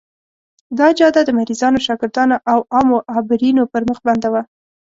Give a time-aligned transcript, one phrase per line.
[0.77, 4.41] دا جاده د مریضانو، شاګردانو او عامو عابرینو پر مخ بنده وه.